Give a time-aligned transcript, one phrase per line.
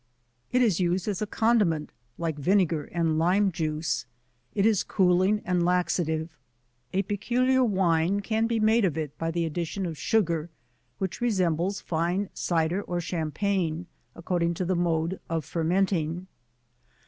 [0.51, 4.07] It is used as a condiment lilce vinegar and lime juice.
[4.55, 6.35] It is cooling and laxative:
[6.91, 10.49] a peculiar Wine can be made with it by the addition of sugar,
[10.97, 13.85] which re sembles fine Cider or Champaigne,
[14.15, 16.25] according to the mode of fermenting.